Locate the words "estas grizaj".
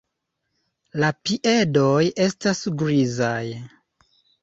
2.27-3.37